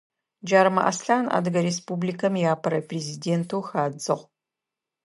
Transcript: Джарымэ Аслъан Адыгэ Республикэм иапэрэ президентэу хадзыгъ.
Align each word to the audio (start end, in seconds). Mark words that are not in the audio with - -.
Джарымэ 0.45 0.81
Аслъан 0.89 1.25
Адыгэ 1.37 1.61
Республикэм 1.67 2.33
иапэрэ 2.39 2.79
президентэу 2.89 3.63
хадзыгъ. 3.69 4.23